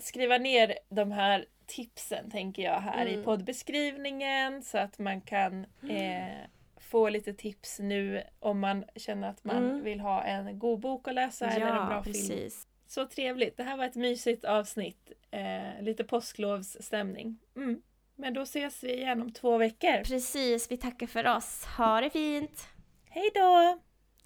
[0.00, 3.24] skriva ner de här tipsen tänker jag här i Mm.
[3.24, 6.46] poddbeskrivningen så att man kan eh,
[6.80, 9.84] få lite tips nu om man känner att man Mm.
[9.84, 12.12] vill ha en god bok att läsa eller en bra film.
[12.14, 12.66] precis.
[12.86, 13.56] Så trevligt.
[13.56, 15.12] Det här var ett mysigt avsnitt.
[15.30, 17.38] Eh, lite påsklovsstämning.
[17.56, 17.82] Mm.
[18.16, 20.04] Men då ses vi igen om två veckor.
[20.04, 21.64] Precis, vi tackar för oss.
[21.78, 22.68] Ha det fint!
[23.10, 23.78] Hej då!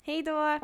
[0.02, 0.58] Hej då!